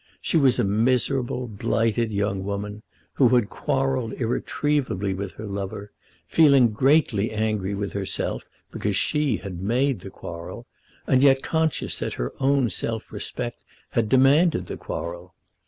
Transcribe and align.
She 0.19 0.35
was 0.35 0.57
a 0.57 0.63
miserable, 0.63 1.47
blighted 1.47 2.11
young 2.11 2.43
woman, 2.43 2.81
who 3.13 3.35
had 3.35 3.51
quarrelled 3.51 4.13
irretrievably 4.13 5.13
with 5.13 5.33
her 5.33 5.45
lover, 5.45 5.91
feeling 6.25 6.71
greatly 6.71 7.29
angry 7.29 7.75
with 7.75 7.93
herself 7.93 8.41
because 8.71 8.95
she 8.95 9.37
had 9.37 9.61
made 9.61 9.99
the 9.99 10.09
quarrel, 10.09 10.65
and 11.05 11.21
yet 11.21 11.43
conscious 11.43 11.99
that 11.99 12.13
her 12.13 12.33
own 12.39 12.71
self 12.71 13.11
respect 13.11 13.63
had 13.91 14.09
demanded 14.09 14.65
the 14.65 14.75
quarrel. 14.75 15.35